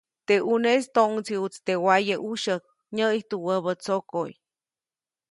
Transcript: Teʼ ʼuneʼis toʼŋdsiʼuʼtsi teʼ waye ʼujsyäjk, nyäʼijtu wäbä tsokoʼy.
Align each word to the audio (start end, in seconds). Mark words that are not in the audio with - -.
Teʼ 0.27 0.41
ʼuneʼis 0.47 0.85
toʼŋdsiʼuʼtsi 0.95 1.59
teʼ 1.65 1.79
waye 1.85 2.15
ʼujsyäjk, 2.23 2.63
nyäʼijtu 2.95 3.35
wäbä 3.45 3.71
tsokoʼy. 3.83 4.31